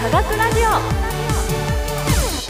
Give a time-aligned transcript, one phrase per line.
[0.00, 0.62] 科学ラジオ。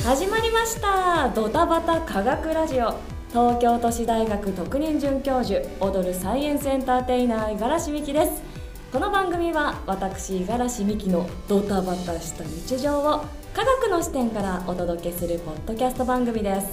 [0.08, 1.28] 始まりました。
[1.30, 2.94] ドタバタ科学ラジオ。
[3.30, 8.40] 東京都市大学特任准教授踊るサイエンスエンターテイナー五十嵐美希です。
[8.92, 16.68] この番組は私五十嵐美希のドタバタした日常を科学の視点からお届けするポッドキャスト番組です。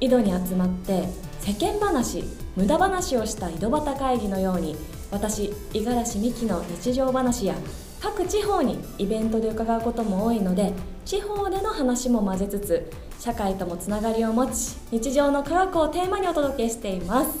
[0.00, 1.06] 井戸に集まって
[1.40, 2.24] 世間話
[2.56, 4.74] 無駄話をした井戸端会議のように
[5.10, 7.56] 私五十嵐美希の日常話や
[8.04, 10.74] 各地方にイベントで伺うことも多いので
[11.06, 17.38] 地方での話も混ぜつつ社会ともつながりを持ち日常の科学をテーマにお届けしています。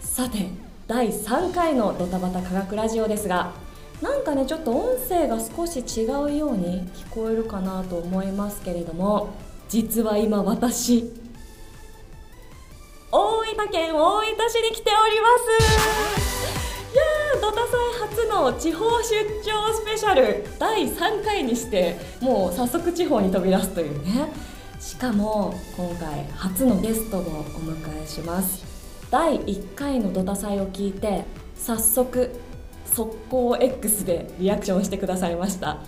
[0.00, 0.46] さて
[0.86, 3.52] 第3回のドタバタ科学ラジオですが
[4.00, 9.30] なんかねちょっと音声が少し違うように聞こえるかなと思いますけれども
[9.68, 11.12] 実は今私
[13.10, 16.29] 大分県大分市に来ております。
[18.16, 24.32] ドタ祭初の地方出張スペシャル第3回にしてもう早速地方に飛び出すというね。
[24.80, 28.64] しかも今回初のゲストをお迎えします。
[29.10, 32.30] 第1回のドタ祭を聞いて早速
[32.86, 35.78] 速攻 X でリアクションしてくださいました。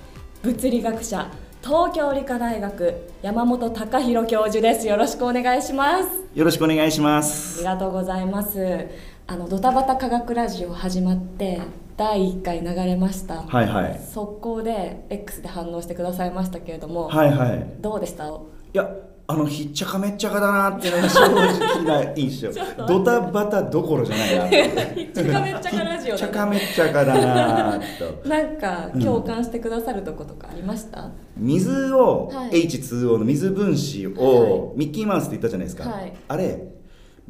[0.43, 1.31] 物理学者
[1.63, 4.87] 東京理科大学山本隆弘教授です。
[4.87, 6.09] よろしくお願いします。
[6.35, 8.89] よろしくお願いしまあすりがとうございます。
[9.27, 11.61] あのドタバタ科学ラジオ始まって
[11.97, 13.43] 第1回流れました。
[13.43, 14.01] はいはい。
[14.13, 17.67] 速攻で X で反応してくださいましたけれども、はいはい。
[17.81, 18.27] どうでした？
[18.27, 18.31] い
[18.73, 18.89] や
[19.29, 22.93] あのひっちゃかめっちゃかだなっていうのが正直な印象 ちょっと待って。
[22.93, 24.37] ドタバタどころじゃない
[24.75, 27.81] なひっちゃかめっちゃかラジオひっちゃかめっちゃかだな
[28.23, 32.65] となんか共感してくださるとことかありました、水を、はい。
[32.67, 36.13] H2O の水分子を、ミッキーマウスって言ったじゃないですか、はい。
[36.29, 36.72] あれ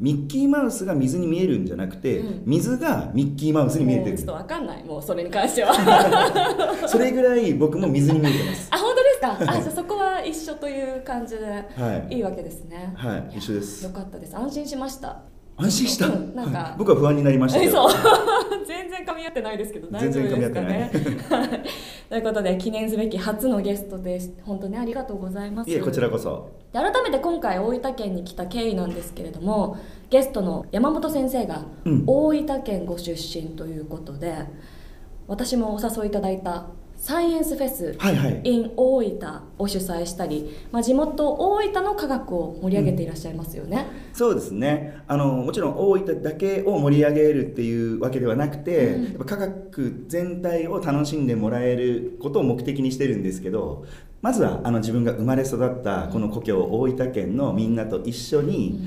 [0.03, 2.43] ミッキーマウスが水に見えるんじゃなくて、うん。
[2.45, 4.17] 水がミッキーマウスに見えてる。
[4.17, 4.83] ちょっとわかんない。
[4.83, 5.73] もうそれに関しては。
[6.87, 8.67] それぐらい僕も水に見えてます。
[8.75, 9.53] あ本当ですか？
[9.53, 12.15] あじゃあそこは一緒という感じではい。
[12.15, 12.91] いいわけですね。
[12.95, 13.85] はい一緒です。
[13.85, 14.35] よかったです。
[14.35, 15.21] 安心しました
[15.57, 16.57] 安心した、うんなんか。
[16.57, 16.75] はい。
[16.77, 17.59] 僕は不安になりました
[18.65, 20.91] 全然噛み合ってないですけど大丈夫ですかね。
[21.29, 21.63] はい。
[22.09, 24.33] ということで記念すべき初のゲストです。
[24.43, 25.69] 本当にありがとうございます。
[25.69, 26.49] いえこちらこそ。
[26.71, 29.77] で改めて今回大分県に来た経緯なんですけれども
[30.09, 32.03] ゲストの山本先生がうん。
[32.07, 34.33] 大分県ご出身ということで、
[35.27, 36.65] 私もお誘いいただいた
[37.03, 38.41] サイエンスフェスはいはい。
[38.45, 45.03] in 大分を主催したり、まあ、地元大分の科学を盛り上げていらっしゃいますよね、そうですね。
[45.05, 49.03] あのもちろん大分だけを盛り上げるっていうわけではなくて、うん。
[49.03, 53.85] やっぱ科学全体を楽しんでもらえることを目的にしてるんですけど
[54.21, 58.79] まずはあの自分が生まれ育ったこの故郷大分県のみんなと一緒に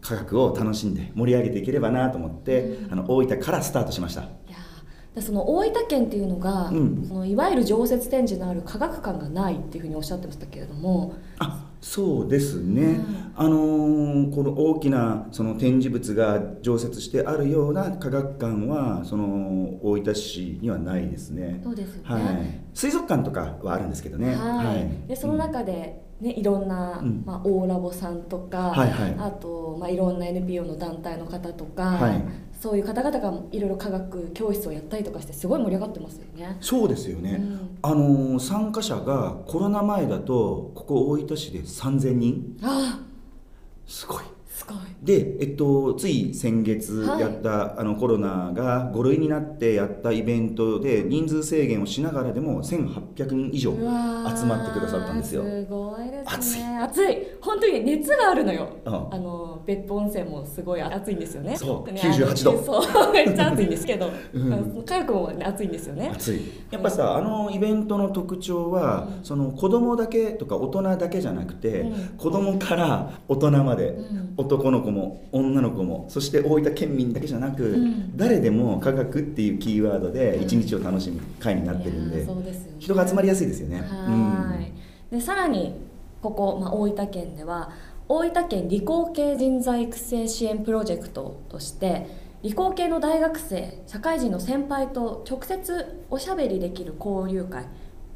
[0.00, 2.92] 科学を楽しんで盛り上げていければなと思って、うん。
[2.92, 4.28] あの大分からスタートしました
[5.20, 7.04] その大分県っていうのが、うん。
[7.06, 11.14] そのいわゆる常設展示のある科学館がないっていうふうにおっしゃってましたけれども。
[11.38, 21.60] あそうですね、うんあのーこの大きなその展示物が常設してあるような科学館はその大分市にはないですね。
[21.62, 24.34] そうですよね、はい、水族館とかはあるんですけどね。
[24.34, 25.08] はい。
[25.08, 27.22] でその中で、ね、いろんな、うん。
[27.26, 29.16] まあ、大ラボさんとか、はいはい。
[29.18, 32.24] あと、まあ、いろんな NPO の団体の方とか、はい
[32.64, 36.56] そういう方々がいろいろ科学教室をやったりとかしてすごい盛り上がってますよね。
[36.62, 37.78] そうですよね、うん。
[37.82, 42.56] あのー参加者がコロナ前だとここ大分市で3000人。
[42.62, 43.00] あ
[43.86, 44.22] すごい。
[44.22, 44.76] ーすごい。
[45.02, 53.78] で、えっと、つい先月はいやった、あのコロナが5類になってやったイベントで人数制限をしながらでも1800人以上集
[54.46, 55.42] まってくださったんですよ。
[55.42, 56.58] すごいです暑い。
[56.60, 57.18] ね暑い。
[57.42, 58.94] 本当に熱があるのよ、うん。
[59.14, 61.56] あの別府温泉もすごい暑いんですよね。
[61.56, 62.50] そうね98度。
[62.50, 64.52] あのそう めっちゃ暑いんですけど、うん。
[64.52, 66.10] あの科学も、ね、暑いんですよね。
[66.12, 66.40] 暑い。
[66.70, 69.24] やっぱさあのイベントの特徴は、うん。
[69.24, 71.92] その子供だけとか大人だけじゃなくて、うん。
[72.16, 74.34] 子供から大人まで、うん。
[74.36, 78.16] 男の子も女の子もそして大分県民だけじゃなく、うん。
[78.16, 83.80] 誰でも科学っていうキーワードで一日を楽しむ会になってるんで、そうです人が集まりやすいですよね。
[83.80, 84.72] はーい。
[85.10, 85.72] でさらに
[86.24, 87.70] ここ、まあ、大分県では
[88.08, 92.06] 大分県理工系人材育成支援プロジェクトとして
[92.42, 97.64] 理工系の大学生社会人の先輩と直接おしゃべりできる交流会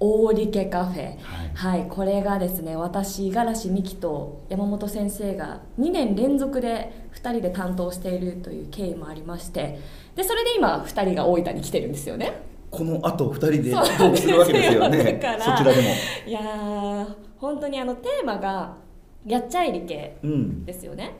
[0.00, 1.04] 大理家カフェ。
[1.04, 1.18] はい。
[1.54, 9.80] はい、これがですね私五十嵐美樹と山本先生が2年連続で2人で担当しているという経緯もありまして
[10.14, 12.42] でそれで今2人が大分に来てるんですよね。
[12.70, 15.20] この後2人でトークするわけですよね。
[15.40, 15.88] そちらでも。
[16.26, 17.06] いやー
[17.38, 18.76] 本当にあのテーマが
[19.28, 21.12] 「やっちゃい理系うん」ですよね。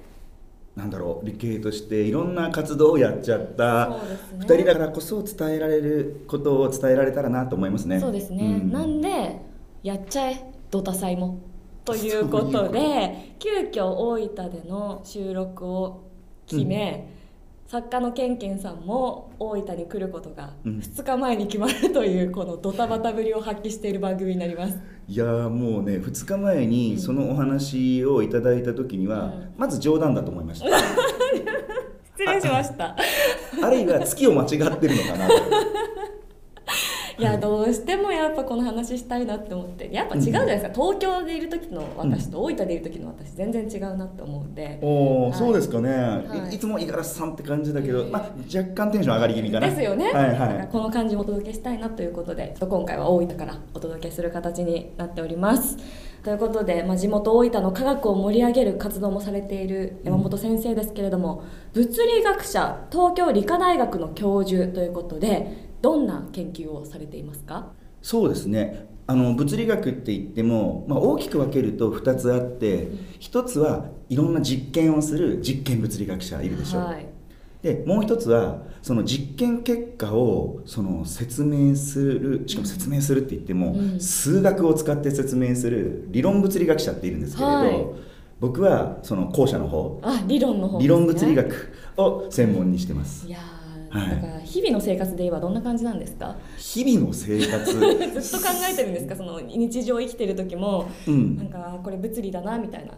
[0.77, 3.87] なんだろう理系としていろんな活動をやっちゃった。
[3.91, 4.45] そうね。
[4.47, 7.99] 2人だからこそ伝えられることを伝えられたらなと思いますね。
[7.99, 8.71] そうですね、うん。
[8.71, 9.41] なんで
[9.83, 11.39] やっちゃえドタ祭も。
[11.85, 16.03] ということで急遽大分での収録を
[16.47, 17.09] 決め、
[17.69, 20.79] 作家のケンケンさんも大分に来ることがうん。
[20.79, 24.79] 2日前に決まるというこのドタバタぶりを発揮している番組になります。
[25.07, 26.71] いやーもうね2日前うん。
[26.71, 29.53] にそのお話をいただいた時には、うん。
[29.59, 30.67] まず冗談だと思いました。
[32.17, 32.97] 失礼しました。
[33.63, 34.49] あるいは月を間違っ
[34.79, 35.29] てるのかな
[37.19, 39.93] いやどうしてもやっぱこの話したいなって思って。
[39.93, 44.79] やっぱ違うじゃないですか、東京でいる時の私と大分でいる時の私全然違うなって思うんで。
[44.83, 45.33] おお、はい。
[45.35, 46.53] そうですかね、はい。
[46.53, 48.23] い、いつも五十嵐さんって感じだけど、ええまあ、
[48.57, 49.69] 若干テンション上がり気味かな。
[49.69, 55.77] ですよね、はいはこの感じもお届けしたいなということで今回は大分からお届けする形になっております。
[56.23, 61.43] ということで、まあ、地元大分の科学を盛り上げる活動もされている山本先生ですけれども、
[61.73, 67.73] 物理学者東京理科大学の教授ということでどんな研究をされていますか？
[67.75, 68.89] いそうですね。
[69.07, 72.89] あの物理学って言っても、まあ、大きく分けると2つあって
[73.21, 77.07] 1つはいろんな実験をする実験物理学者いるでしょう、はい。
[77.63, 84.01] でもう一つはその実験結果をその説明するしかも説明するって言っても、うん。
[84.01, 87.87] 数学を使って説明する理論物理学者っているんですけれど、はい。
[88.41, 90.83] 僕はその後者の方あ理論の方ね。
[90.83, 93.27] 理論物理学を専門にしてます。
[93.27, 93.41] いやー、
[93.91, 94.11] はい。
[94.11, 96.37] だから日々の生活で言えばどんな感じなんですか？
[96.59, 97.73] 日々の生活？
[98.21, 99.15] ずっと考えてるんですか？
[99.17, 101.37] その日常生きてる時もうん。
[101.37, 102.93] なんかこれ物理だなみたいな。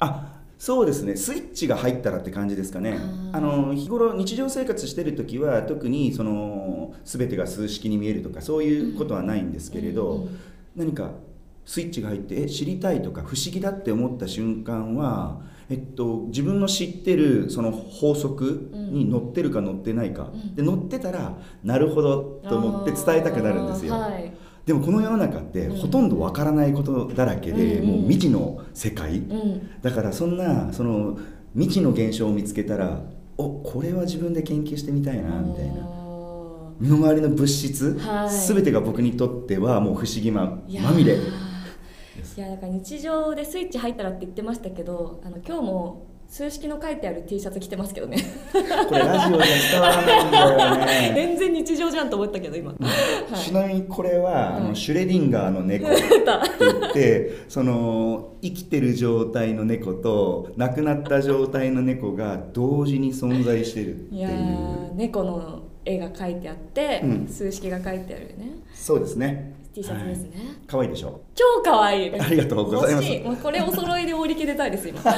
[0.00, 1.16] あそうですね。
[1.16, 2.96] スイッチが入ったらって感じですかね。
[3.32, 10.28] あの日頃日常生活してる時は特にその全てが数式に見えるとかそういうことはないんですけれど、うんうん。
[10.76, 11.10] 何か
[11.66, 15.40] スイッチが入ってえ知りたいとか不思議だって思った瞬間は、
[15.70, 20.54] えっと、自分の知ってるその法則に乗ってるか乗ってないか、うん。
[20.54, 23.94] で乗ってたらなるほどと思って伝えたくなるんですよ。
[23.94, 24.32] はい。
[24.66, 25.76] でもこの世の中ってうん。
[25.76, 29.80] ほとんどわからないことだらけで、うんもう未知の世界、うん。
[29.80, 31.18] だからそんなその
[31.54, 33.00] 未知の現象を見つけたら
[33.36, 35.74] おこれは自分で研究してみたいなみたいな。
[35.82, 36.04] あ
[36.80, 38.30] 身の回りの物質、はい。
[38.30, 41.16] 全てが僕にとってはもう不思議ままみれ
[42.36, 48.16] いやだから日常でスイッチ入ったらって言ってましたけどあの今日も数式の書いてある T シャツ着てますけどね。
[48.52, 51.12] これラジオじゃ伝わらないんだよね。
[51.14, 52.76] 全然日常じゃんと思ったけど今、は
[53.30, 53.38] い。
[53.38, 54.68] ちなみにこれは、あはい。
[54.68, 56.02] のシュレディンガーの猫って
[56.58, 64.30] 言ってその生きてる状態の猫と亡くなった状態の猫が同時に存在してるっていいや
[64.94, 67.26] 猫の絵が描いてあって、うん。
[67.28, 68.56] 数式が書いてあるね。
[68.72, 70.46] そうですね T シャツですね、はい。
[70.66, 71.20] 可愛いでしょ？
[71.34, 72.24] 超可愛いです。
[72.26, 73.18] ありがとうございます。
[73.24, 75.00] もうこれお揃いで売り切れたいです今。
[75.04, 75.12] は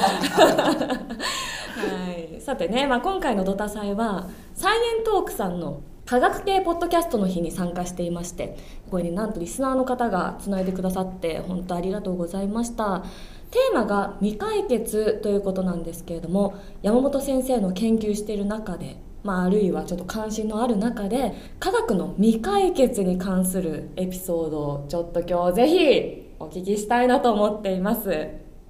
[2.37, 2.41] い。
[2.41, 8.55] さてね、まあ、今回のドタ祭はサイエントークさんの科学系ポッドキャストの日に参加していまして
[8.89, 13.03] これになんとリスナーの方がつないでくださって本当ありがとうございました。
[13.51, 28.07] テーマが未解決ということなんですけれども山本先生の研究している中でまあ、あるいはちょっと関心のある中で科学の未解決に関するエピソードをちょっと今日ぜひお聞きしたいなと思っています。
[28.07, 28.25] は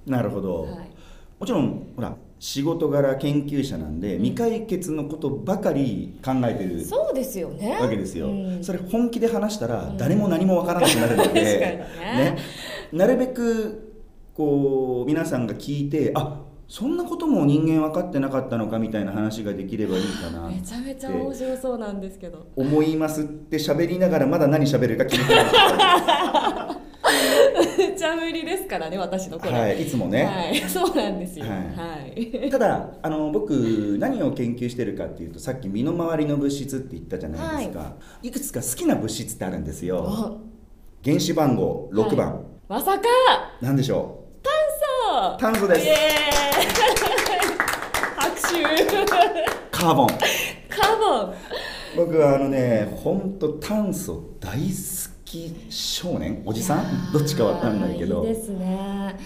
[0.06, 0.68] なるほど、い、
[1.38, 4.24] もちろんほら仕事柄研究者なんで、うん。
[4.24, 7.78] 未解決のことばかり考えてるそうですよね。
[7.80, 8.64] わけですよ、うん。
[8.64, 9.96] それ本気で話したらうん。
[9.96, 12.38] 誰も何もわからなくなるので、確かにね。
[12.92, 13.94] なるべく
[14.34, 22.46] こう皆さんが聞いてあそんなことも人間分かってなかったのかみたいな話ができればいいかなめちゃめちゃ面白そうなんですけど。
[22.54, 25.44] 思いますって喋りながらまだ何喋るか決めてない
[27.78, 29.52] めちゃ無理ですからね、私のこれ。
[29.52, 31.46] はいいつもね、はい、そうなんですよ。
[31.46, 32.50] ははい。
[32.50, 40.00] ただあの僕何を研究してるかっていうとさっき身の回りの物質って言ったじゃないですか、い、くつか好きな物質ってあるんですよ。
[40.00, 40.38] お。
[41.02, 42.44] 原子番号6番、はい。
[42.68, 43.04] まさか！
[43.62, 44.27] なんでしょそ
[45.18, 45.86] う炭素です。
[48.16, 48.62] 拍手。
[49.70, 50.06] カーボン。
[50.08, 51.34] カーボン。
[51.96, 54.64] 僕はあのね本当炭素大好
[55.24, 56.42] き少年。
[56.44, 57.12] おじさん？
[57.12, 58.22] どっちかわかんないけど。
[58.22, 59.16] いいですね。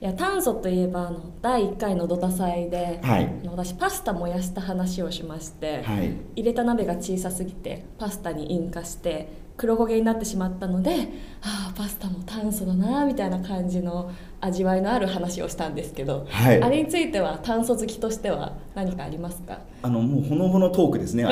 [0.00, 3.32] いや炭素といえばあの第1回のドタ祭で、はい。
[3.42, 6.12] あの私パスタ燃やした話をしまして、はい。
[6.36, 9.28] 入れた鍋が小さすぎてパスタに引火して
[9.62, 11.08] 黒焦げになってしまったので
[11.40, 16.60] ああパスタも炭素だなみたいな感じの味わいのある話をしたんですけど、はい。
[16.60, 19.60] あれについては炭素好きとしては何かありますか？
[19.82, 21.22] あのもうほのぼのトークですね。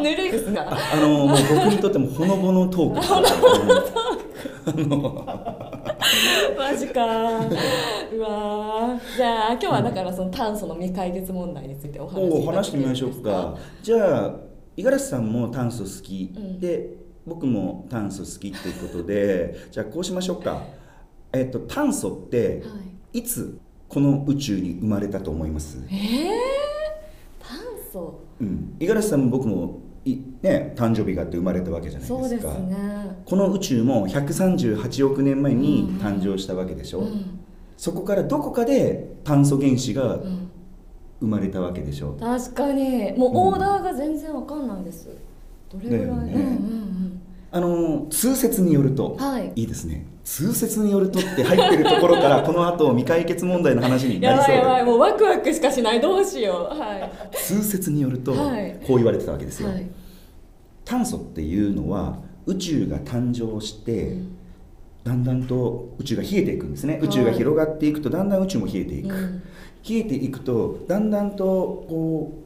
[0.00, 3.12] ぬるいですがあのもう僕にとってもほのぼのトークです
[6.56, 7.04] マジか。
[8.16, 9.16] うわー。
[9.16, 13.54] じゃあ今日はだからその炭素の未解決問題についてお話しいただけるんですお話してみましょうか。
[13.82, 14.47] じゃあ
[14.78, 16.60] 五十嵐さんも炭素好き、うん。
[16.60, 16.90] で
[17.26, 20.62] 僕も炭素好きっていうことで じゃあこうしましょうか、
[21.32, 22.62] えっと、炭素って
[23.12, 23.22] い。
[23.24, 23.58] つ
[23.88, 25.96] この宇宙に生まれたと思います、えー、
[27.40, 27.58] 炭
[27.90, 28.20] 素？
[28.40, 32.54] うん、五十嵐さんも僕もい、ね、誕生日があって生まれたわけじゃないですか。
[32.54, 32.76] ね。
[33.24, 37.40] この宇宙も138億年前に誕生したわけでしょ、うん。
[37.76, 40.50] そこからどこかで炭素原子がうん
[41.20, 43.12] 生まれたわけでしょ、確かに。
[43.12, 45.08] もうオーダーが全然わかんないです。
[45.72, 46.32] どれぐらい、だよね。
[46.34, 46.98] うんうん
[47.50, 49.52] あの通説によると、はい。
[49.62, 50.04] いですね。
[50.22, 54.54] 通説によるとって入ってるところからこの後未解決問題の話にうんなりそう。
[54.54, 54.84] やばいやばでい。
[54.84, 56.00] もうワクワクしかしない。
[56.00, 56.78] どうしよう。
[56.78, 57.10] はい。
[57.34, 58.78] 通説によるとはい。
[58.86, 59.86] こう言われてたわけですよ、はい。
[60.84, 64.18] 炭素っていうのは宇宙が誕生して、
[65.04, 66.98] だんだんと宇宙が冷えていくんですね。
[67.02, 69.42] い宇宙が広がっていくとだんだん宇宙も冷えていく、うん。
[69.88, 72.44] 冷えていくとだんだんとこ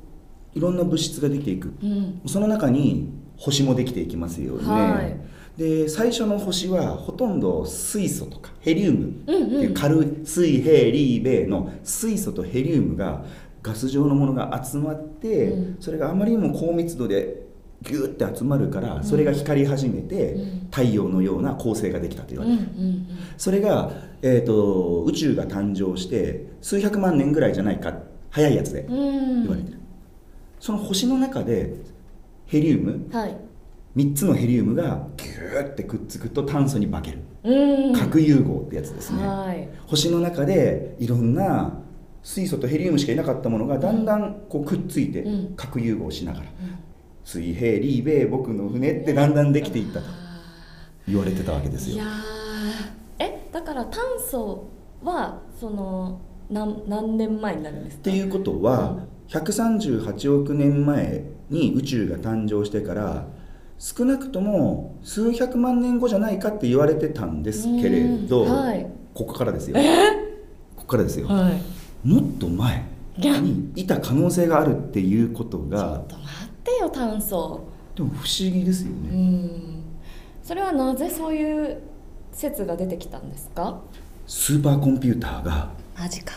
[0.54, 1.72] ういろんな物質ができていく。
[1.82, 2.20] うん。
[2.26, 5.16] その中に星もできていきますよね、はい。
[5.58, 13.24] で最初の星はほとんど水素とかヘリウムっていう軽い水平リーベの水素とヘリウムが
[13.62, 15.76] ガス状のものが集まって、うん。
[15.80, 17.51] それがあまりにも高密度で
[17.82, 20.68] ギューって集まるからそれが光り始めて、うん。
[20.70, 22.68] 太陽のような構成ができたと言われてる、
[23.36, 27.94] それが、えー、と宇宙が誕生して数百万年ぐらいじゃないか
[28.30, 29.78] 早いやつで言われてる、
[30.58, 31.74] その星の中で
[32.46, 33.36] ヘリウムはい。
[33.96, 37.18] 3つのヘリウムがギューってくっつくと炭素に化ける。
[37.44, 37.92] うん。
[37.94, 39.68] 核融合ってやつですね、はい。
[39.86, 41.78] 星の中でいろんな
[42.22, 45.54] 水素とヘリウムしかいなかったものがだんだんこうくっついてうん。
[45.56, 46.46] 核融合しながら、
[47.24, 50.06] 水平リーベ僕の船ってだんだんできていったと
[51.06, 51.96] 言われてたわけですよ。
[51.96, 52.08] いやー。
[53.18, 54.68] えだから炭素
[55.02, 58.00] はその何何年前になるんですか？
[58.00, 58.98] っていうことは、
[59.28, 63.26] 138億年前に宇宙が誕生してから
[63.78, 68.50] 少なくとも数百万年後じゃないかって言われてたんですけれど、うん。
[68.50, 68.86] はい。
[69.14, 69.76] ここからですよ、
[70.76, 72.08] ここからですよ、はい。
[72.08, 72.84] もっと前
[73.18, 77.60] にいた可能性があるっていうことちょがっと待ってよ炭素
[77.96, 79.50] でも不思議ですようね、ん。
[80.42, 81.82] それはなぜそういう
[82.32, 83.80] 説が出てきたんですか？
[84.26, 86.34] スーパーコンピューターがマジか。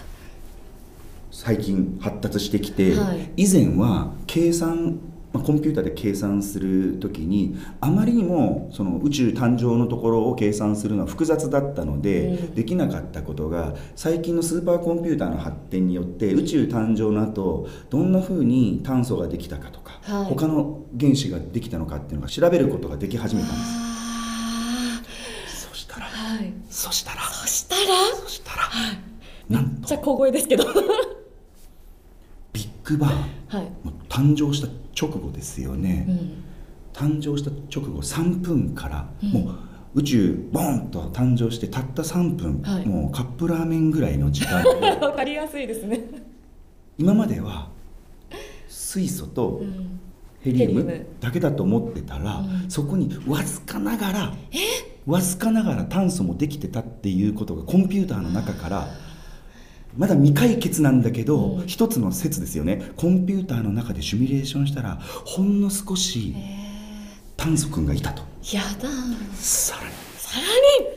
[1.31, 3.45] 最近発達してきて、はい。
[3.45, 4.99] 以前は計算、
[5.35, 12.55] まあ、コンピューターで計算する時にあまりにもその宇宙誕生のところを計算するのは複雑だったので、うん。
[12.55, 20.25] できなかったことが最近のスーパーコンピューターの発展によって宇宙誕生の後どんなふうに炭素ができたかとか、はい。
[20.25, 25.01] 他の原子ができたのかっていうのが調べることができ始めたんですあ
[25.69, 26.53] そしたらーはい。
[26.69, 27.81] そしたらそしたら？
[28.23, 28.69] そしたら
[29.49, 29.79] なんと。
[29.79, 30.63] めっちゃ小声ですけど。
[32.53, 33.11] ビッグバン
[33.47, 33.71] はい、
[34.09, 34.67] 誕生した
[34.99, 36.43] 直後ですよね、うん、
[36.93, 39.31] 誕生した直後3分から、うん。
[39.31, 39.55] もう
[39.95, 42.85] 宇宙ボンと誕生してたった3分、はい。
[42.85, 44.63] もうカップラーメンぐらいの時間。
[44.63, 44.69] で
[45.05, 46.01] わかりやすいですね、
[46.97, 47.69] 今までは
[48.67, 49.99] 水素とうん、
[50.41, 51.05] ヘリウムヘリウム。
[51.19, 52.69] だけだと思ってたら、うん。
[52.69, 54.33] そこにわずかながら
[55.05, 58.87] わずかながら炭素もできてたっていうことがコンピューターの中から
[59.97, 61.67] まだ未解決なんだけど、うん。
[61.67, 62.91] 一つの説ですよね。
[62.97, 66.65] コンピューターの中でシミュレーションしたらほんの少しえ。
[67.37, 68.23] 炭素君がいたと。
[68.43, 68.89] ー、やだ。
[69.35, 69.93] さらに。
[70.17, 70.45] さら
[70.85, 70.95] に。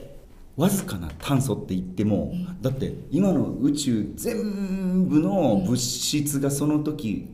[0.57, 7.29] わずかな炭素って言っても、だって今の宇宙全部の物質がその時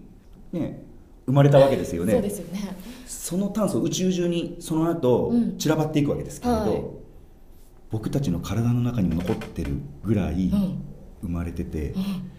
[0.53, 0.85] ね
[1.25, 2.77] 生まれたわけですよね、そうですよね。
[3.07, 5.57] その炭素宇宙中にその後うん。
[5.57, 6.85] 散らばっていくわけですけれど、はい。
[7.91, 10.94] 僕たちの体の中にも残ってるぐらいうん
[11.25, 12.31] 生まれてて、うん。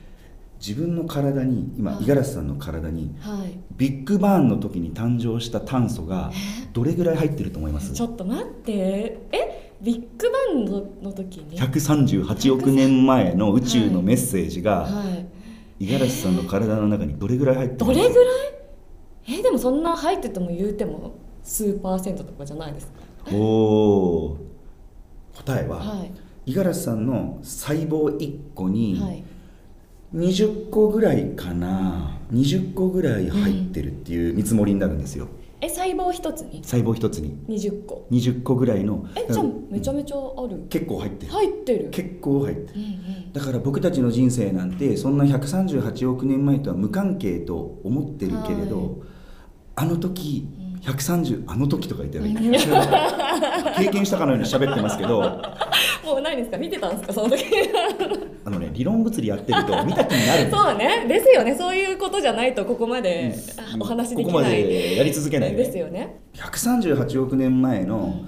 [0.58, 2.00] 自分の体に今はい。
[2.01, 3.60] 五十嵐さんの体にはい。
[3.75, 6.32] ビッグバーンの時に誕生した炭素が
[6.72, 7.94] どれぐらい入ってると思います？
[7.94, 9.20] ちょっと待って。
[9.32, 9.75] え？
[9.82, 15.27] ビッグバンのの時に？138億年前の宇宙のメッセージがはい。
[15.80, 18.00] 五十嵐さんの体の中にどれぐらい入ってます？
[18.00, 19.39] どれぐらい？
[19.39, 19.44] え？
[19.44, 22.94] でもそんな入ってても言うても数パーセントとかじゃないですか。
[23.34, 24.38] おお
[25.36, 26.12] 答えははい
[26.46, 29.24] 五十嵐さんの細胞1個にはい。
[30.14, 32.18] 20個ぐらいかな。
[32.32, 35.28] 20個ぐらい入ってるっていう見積もりになるんですよ。
[35.62, 36.62] え細胞一つに？
[36.64, 37.36] 細胞一つに。
[37.50, 38.06] 20個。
[38.12, 39.06] 20個ぐらいの。
[39.16, 40.68] えじゃあめちゃめめちゃある。
[40.70, 41.32] 結構入ってる。
[41.32, 41.90] 入ってる。
[41.90, 42.80] 結構入ってる。
[42.80, 42.86] うんう
[43.30, 43.34] ん。
[43.34, 48.90] だから僕たちの人生なんてそんな138億年前とは無関係と思ってるけれど、はい。
[49.78, 50.66] あの時うん。
[50.80, 52.36] 130あの時とか言ってるうん。
[53.75, 55.20] 経験したかのように喋ってますけど
[56.06, 56.58] もうないですか？
[56.58, 57.14] 見てたんですか？
[57.14, 57.44] その時。
[58.46, 61.06] あのね理論物理やってると見た気になるそうね。
[61.08, 61.56] ですよね。
[61.56, 63.34] そういうことじゃないとここまで
[63.74, 63.82] うん。
[63.82, 66.20] お話できここまないでやり続けないですよね。
[66.36, 68.22] 138億年前の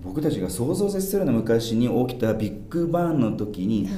[0.00, 3.88] 僕たちが想像を絶するような昔に起きたビッグバンの時に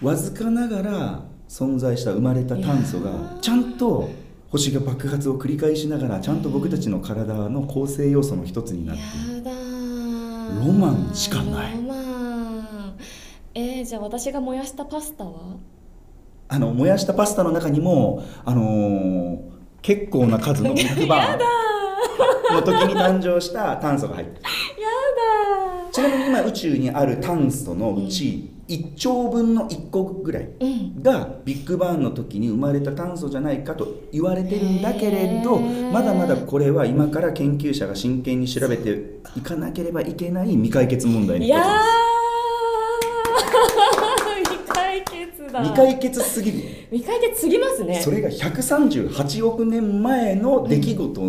[0.00, 4.08] わずかながら存在した生まれた炭素がちゃんと
[4.48, 9.36] 星が爆発を繰り返しながらちゃんと僕たちの体の構成要素の一つになっている。
[9.38, 10.66] やだー。
[10.66, 11.76] ロマンしかない。
[11.76, 11.99] ロマン
[13.54, 15.56] えー、じゃあ私が燃やしたパスタは？
[16.48, 19.50] あの燃やしたパスタの中にもあのー
[19.82, 21.38] 結構な数のビッグバン。
[22.52, 24.42] の時に誕生した炭素が入ってる。
[24.42, 24.50] や
[25.86, 31.02] だちなみに今宇宙にある炭素のうち1兆分の1個ぐらいうん。
[31.02, 42.09] がビッグバンの時に生まれた炭素じゃないかと言われてるんだけれどまだまだこれは今から研究者が真剣に調べていかなければいけない未解決問題のいや一つでー
[44.44, 45.64] 未解決だ。
[45.64, 46.58] す未解決すぎる
[46.90, 48.00] 未解決すぎますね。
[48.00, 51.20] それが138億年前の出来事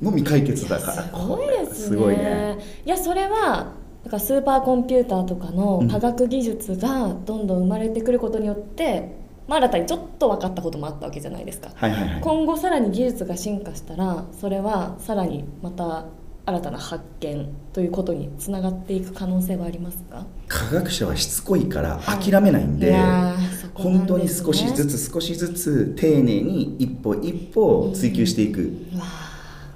[0.00, 1.02] の未解決だから。
[1.02, 1.74] すごいですね。
[1.74, 3.72] すごいねいやそれは
[4.04, 5.88] だからスーパーコンピューターとかのうん。
[5.88, 12.20] 科学技術がどんどん生まれてくることによって、まあ、新たにちょっと分かったこともあったわけじゃないですか、はいはいはい。
[12.20, 16.06] 今後さらに技術が進化したらそれはさらにまた
[16.50, 20.26] 新たな発見ということにつながっていく可能性はありますか？
[20.48, 28.72] 科学者はしつこいから諦めないんで、いやーそこなん本当に少しずつ少しずつ丁寧に一歩一歩追求していく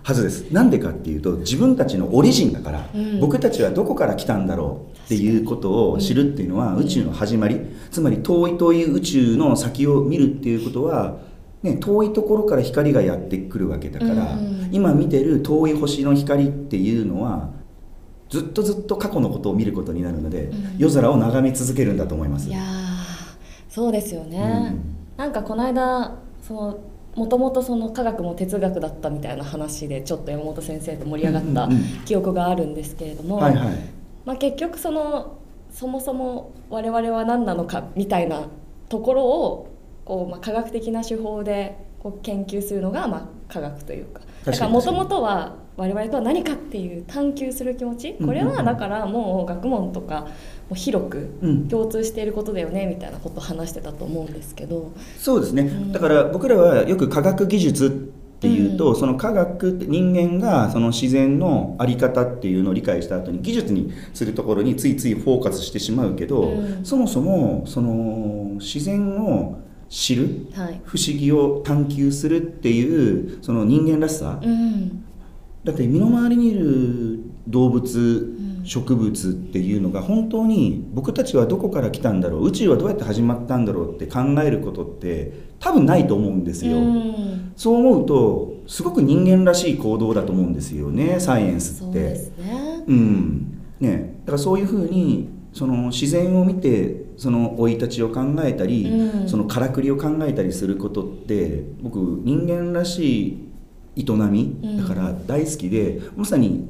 [0.03, 0.51] はずです。
[0.51, 3.21] なんでかっていうと自分たちのオリジンだから、うん。
[3.21, 7.61] 僕たちはどこから来たんだろうっていうことを知るっていうのは宇宙の始まり
[7.93, 11.19] つまり遠い遠い宇宙の先を見るっていうことは、
[11.65, 17.51] ね、遠いところから光がやってくるわけだから、うん今見てる遠い星の光っていうのは
[18.29, 20.79] ずっとずっと過去のことを見ることになるので、うん。
[20.79, 22.49] 夜空を眺め続けるんだと思います。
[22.49, 22.63] いやー
[23.69, 24.39] そうですよね、
[24.73, 24.97] うん。
[25.17, 26.81] なんかこの間その
[27.15, 31.69] もともとその科学も哲学だったみたいな話でちょっと山本先生と盛り上がった
[32.05, 33.41] 記憶があるんですけれども、
[34.25, 35.39] まあ、結局その
[35.71, 38.49] そもそも我々は何なのかみたいな
[38.89, 39.74] ところを
[40.05, 44.21] こう、まあ、科学的な手法でこう研究するのが、まあ、科学というか。
[44.21, 48.15] だ確からもともとは我々とは何かっていう探求する気持ち。
[48.15, 50.29] これはだからもう学問とかも
[50.73, 51.69] う広くうん。
[51.69, 54.93] 共通していることだよねみたいなことを話してたと思うんですけど。
[55.19, 55.93] そうですね、ん。
[55.93, 57.91] だから僕らはよく科学技術っ
[58.39, 58.97] ていうと、うん。
[58.97, 66.85] その科学って人間がその自然の在り方っていうのを理解した後に技術にするところについついフォーカスしてしまうけど、うん。
[66.85, 69.59] そもそもその自然を
[69.95, 75.05] 知るはい、不思議を探求するっていうその人間らしさ、うん、
[75.63, 77.87] だって身の回りにいる動物、
[78.41, 78.45] ん。
[78.65, 87.53] 植物っていうのが本当に僕たちはどこから来たんだろう宇宙はどうやって始まったんだろうって考えることって多分ないと思うんですよ、うん。
[87.57, 92.17] そう思うとすごく人間らしい行動だと思うんですよねサイエンスって。
[92.17, 92.85] そうね。
[92.87, 93.63] うん。
[93.81, 94.15] ね。
[94.25, 99.29] だからそういうふうにその自然を見てその生い立ちを考えたり、うん。
[99.29, 103.39] そのからくりを考えたりすることって僕人間らし
[103.97, 104.77] い営みうん。
[104.77, 106.69] だから大好きで、まさに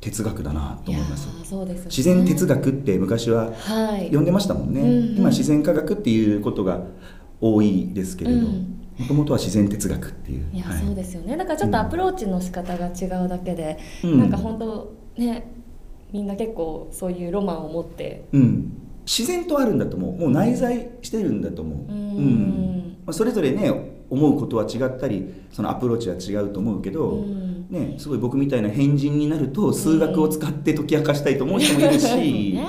[0.00, 1.28] 哲学だなと思います。
[1.44, 1.86] そうですよね。
[1.86, 4.10] 自然哲学って昔ははい。
[4.14, 5.16] 呼んでましたもんね、うんうん。
[5.18, 6.82] 今自然科学っていうことが
[7.40, 8.72] 多いですけれどうん。
[8.98, 10.46] もともとは自然哲学っていう。
[10.52, 10.78] いや、はい。
[10.78, 11.36] そうですよね。
[11.36, 14.18] だからちょっとアプローチの仕方が違うだけで、うん。
[14.20, 15.52] なんか本当ね
[16.12, 18.72] みんな結構そういうロマンを持ってうん、
[19.06, 20.16] 自然とあるんだと思う。
[20.16, 22.96] もう内在してるんだと思う、うん。
[23.06, 23.70] まあ、それぞれね
[24.10, 27.68] 思うことは違ったりそのアプローチは違うと思うけど、うん。
[27.70, 32.66] ね、すごい僕みたいな変人になると数学を使って解き明かしたいと思う人もいるし、 ね。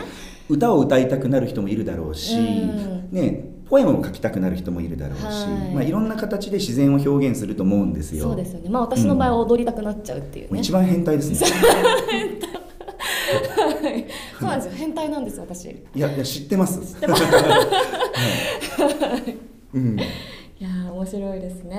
[0.50, 3.10] 歌を歌いたくなる人もいるだろうし、うん。
[3.12, 5.72] ね、ポエムを書きたくなる人もいるだろうし、はい。
[5.72, 8.24] いまあ、いろんな形で自然を表現すると思うんですよ。
[8.24, 8.70] そうですよね。
[8.70, 11.38] まあ私の場合は踊りたくなっちゃうっていうね、一番変態ですね。
[11.52, 12.57] はい
[14.40, 14.78] そうなんですよ。
[14.78, 15.66] 変態なんです私。
[15.66, 17.00] いいやいや知ってます。
[17.00, 17.24] てます。
[17.24, 17.30] は
[19.28, 19.38] い
[19.74, 21.78] うん、やー面白いですね。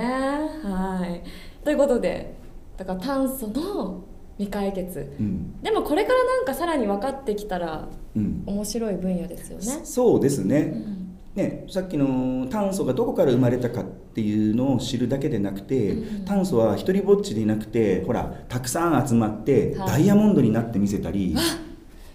[0.65, 1.23] はい。
[1.65, 2.37] ということで
[2.77, 4.05] だから炭素の
[4.37, 5.17] 未解決。
[5.19, 8.43] うん、でもこれからなんかさらに分かってきたらうん。
[8.47, 9.81] 面白い分野ですよね。
[9.85, 10.73] そうですね。
[10.75, 11.05] うん。
[11.35, 19.89] ね、さっきの炭素がどこから生まれたかっていうのを知るだけでなくて、うん炭素は一人ぼっちでいなくてほらたくさん集まって、はい。
[19.89, 21.37] ダイヤモンドになってみせたり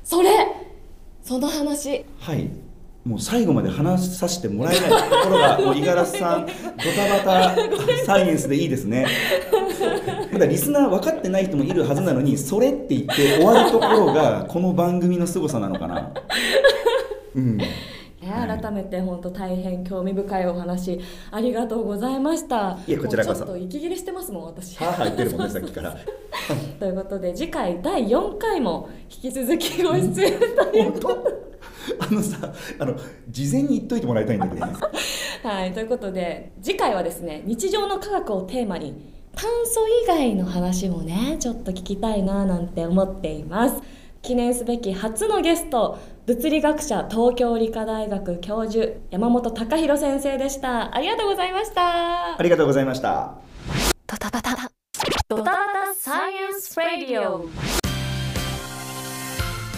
[0.03, 0.29] それ。
[1.23, 2.05] その話。
[2.19, 2.49] はい。
[3.05, 6.51] もう最後まで話させてもらえないところが もう五十嵐さんド
[6.95, 9.07] タバタサイエンスでいいですね。
[10.31, 16.11] まだリスナー分かってない人もいるはずなのにそれって言って終わるところがこの番組の凄さなのかな。
[17.35, 17.57] うん。
[17.57, 17.92] ね
[18.33, 20.99] はい改めて本当大変興味深いお話
[21.31, 22.79] ありがとうございました。
[22.87, 23.45] いえこちらこそ。
[23.45, 25.95] もうちょっと息切れしてますもん私はあはあ言ってるもんね さっきから。
[26.79, 30.25] ということで次回第4回も引き続きご出演と
[30.77, 31.43] いう本当？
[31.99, 32.95] あのさあの
[33.29, 34.65] 事前に言っといてもらいたいんだけど
[35.43, 38.93] はい、ということで次回はですね日常の科学をテーマに
[39.35, 43.81] 炭素以外の話もねちょっと聞きたいななんて思っています
[44.23, 50.95] 記念すべき初のゲスト物理学者東京理科大学教授山本隆弘先生でした。
[50.95, 52.39] ありがとうございました。
[52.39, 53.35] ありがとうございました。
[54.07, 54.55] ドタバタ
[55.27, 57.49] ドタバタサイエンスラディオ。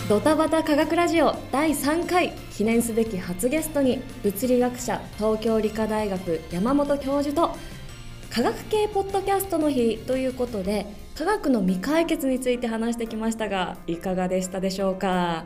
[0.07, 7.57] ドタバタ科学ラジオ第3回記念すべき初ゲストに物理学者東京理科大学山本教授と
[8.29, 10.85] 科学系ポッドキャストの日ということで
[11.17, 15.45] 科学の未解決について話してきましたがいかがでしたでしょうか？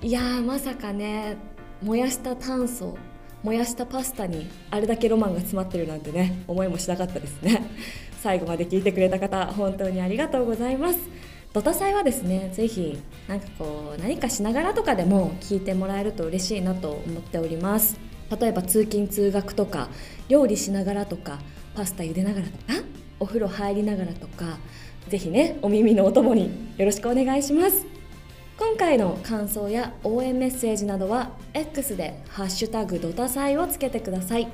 [0.00, 1.36] いやーまさかね
[1.82, 2.96] 燃やした炭素
[3.42, 7.66] 燃やしたパスタにあれだけロマンが詰まってるなんてね思いもしなかったですね。
[8.22, 11.00] 最後まで聞いてくれた方本当にありがとうございます。
[11.52, 17.98] ドタ祭はですねぜひなんかこう何かしながらとかでも聞いてもらえると嬉しいなと思っております。
[18.40, 19.88] 例えば通勤通学とか
[20.28, 21.40] 料理しながらとか
[21.74, 22.58] パスタ茹でながらとか
[23.18, 24.58] お風呂入りながらとか
[25.08, 27.86] ぜひねお耳のお供によろしくお願いします。
[28.58, 34.48] 今回の感想や応援メッセージなどは X で「ハッシュタグドタ祭」をつけてください。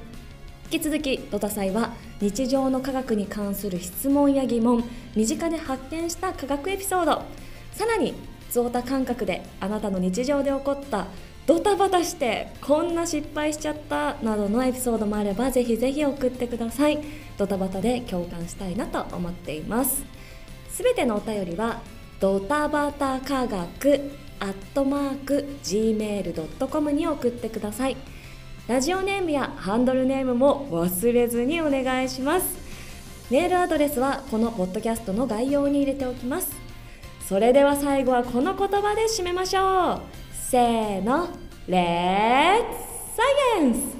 [0.71, 7.23] 引き続きドタ祭は日常の科学に関する質問や疑問身近で発見した科学エピソード
[7.73, 8.15] さらに
[8.51, 11.07] ゾータ感覚であなたの日常で起こった
[11.47, 16.99] ドタバタしてこんな失敗しちゃったなどのエピソードもあればぜひぜひ送ってください。
[17.37, 20.05] ドタバタで共感したいなと思っています。
[20.75, 21.83] すべてのお便りは
[22.19, 24.11] ドタバタ科学
[24.41, 27.97] アットマーク gmail.com に送ってください。
[28.67, 32.59] ラジオネームやハンドルネームも忘れずにお願いします。
[33.31, 36.51] メールアドレスはこのポッドキャストの概要に入れておきます。
[37.29, 40.01] それでは最後はこの言葉で締めましょう。
[40.33, 41.29] せーの。
[41.69, 43.23] レッツサ
[43.61, 43.97] イエンス。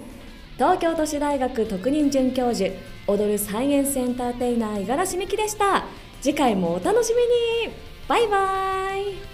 [0.57, 2.69] 東京都市大学特任准教授
[3.07, 5.85] 踊るサイエンスエンターテイナー五十嵐美希でした。
[6.25, 7.75] 次回もお楽しみに。
[8.09, 9.34] バイバイ。